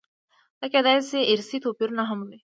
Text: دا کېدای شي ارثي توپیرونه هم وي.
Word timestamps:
دا 0.59 0.65
کېدای 0.73 0.97
شي 1.09 1.19
ارثي 1.33 1.57
توپیرونه 1.63 2.03
هم 2.09 2.19
وي. 2.27 2.37